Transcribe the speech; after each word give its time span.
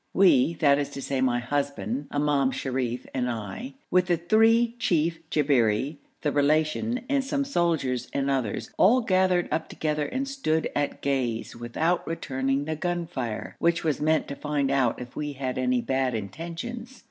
We 0.15 0.55
that 0.55 0.79
is 0.79 0.89
to 0.97 1.01
say 1.03 1.21
my 1.21 1.37
husband, 1.37 2.07
Imam 2.09 2.49
Sharif, 2.49 3.05
and 3.13 3.29
I 3.29 3.75
with 3.91 4.07
the 4.07 4.17
three 4.17 4.73
chief 4.79 5.19
Jabberi, 5.29 5.97
the 6.21 6.31
Relation, 6.31 7.01
and 7.07 7.23
some 7.23 7.45
soldiers 7.45 8.07
and 8.11 8.27
others, 8.27 8.71
all 8.79 9.01
gathered 9.01 9.47
up 9.51 9.69
together 9.69 10.07
and 10.07 10.27
stood 10.27 10.71
at 10.75 11.01
gaze, 11.03 11.55
without 11.55 12.07
returning 12.07 12.65
the 12.65 12.75
gun 12.75 13.05
fire, 13.05 13.55
which 13.59 13.83
was 13.83 14.01
meant 14.01 14.27
to 14.29 14.35
find 14.35 14.71
out 14.71 14.99
if 14.99 15.15
we 15.15 15.33
had 15.33 15.59
any 15.59 15.81
bad 15.81 16.15
intentions. 16.15 16.99